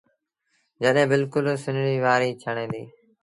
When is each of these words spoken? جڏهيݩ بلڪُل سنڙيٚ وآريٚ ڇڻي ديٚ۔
جڏهيݩ 0.81 1.09
بلڪُل 1.11 1.45
سنڙيٚ 1.63 2.03
وآريٚ 2.05 2.39
ڇڻي 2.41 2.65
ديٚ۔ 2.71 2.89